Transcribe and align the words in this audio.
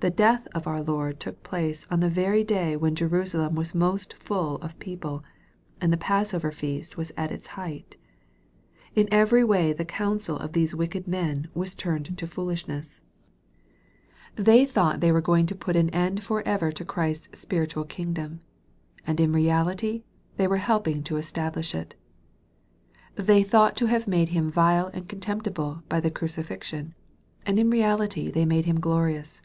The 0.00 0.10
death 0.10 0.48
of 0.52 0.66
our 0.66 0.80
Lord 0.82 1.20
took 1.20 1.44
place 1.44 1.86
on 1.88 2.00
the 2.00 2.10
very 2.10 2.42
day 2.42 2.74
when 2.76 2.96
Jerusalem 2.96 3.54
was 3.54 3.72
most 3.72 4.14
full 4.14 4.56
of 4.56 4.76
people, 4.80 5.22
and 5.80 5.92
the 5.92 5.96
passover 5.96 6.50
feast 6.50 6.96
was 6.96 7.12
at 7.16 7.30
its 7.30 7.46
height. 7.54 7.96
In 8.96 9.06
every 9.12 9.44
way 9.44 9.72
the 9.72 9.84
counsel 9.84 10.36
of 10.36 10.54
these 10.54 10.74
wicked 10.74 11.06
men 11.06 11.46
was 11.54 11.76
turned 11.76 12.18
to 12.18 12.26
foolishness. 12.26 13.00
They 14.34 14.66
thought 14.66 14.66
OQQ 14.66 14.66
MARK, 14.66 14.66
CHAP. 14.66 14.96
XIV. 14.96 15.00
they 15.02 15.12
were 15.12 15.20
going 15.20 15.46
to 15.46 15.54
put 15.54 15.76
an 15.76 15.90
end 15.90 16.24
for 16.24 16.42
ever 16.44 16.72
to 16.72 16.84
Christ's 16.84 17.38
spiritual 17.38 17.84
kingdom; 17.84 18.40
and 19.06 19.20
in 19.20 19.32
reality 19.32 20.02
they 20.36 20.48
were 20.48 20.56
helping 20.56 21.04
to 21.04 21.16
establish 21.16 21.76
it. 21.76 21.94
They 23.14 23.44
thought 23.44 23.76
to 23.76 23.86
have 23.86 24.08
made 24.08 24.30
Him 24.30 24.50
vile 24.50 24.88
and 24.92 25.08
contemptible 25.08 25.84
by 25.88 26.00
the 26.00 26.10
crucifixion; 26.10 26.96
and 27.46 27.56
in 27.60 27.70
reality 27.70 28.32
they 28.32 28.44
made 28.44 28.64
Him 28.64 28.80
glorious. 28.80 29.40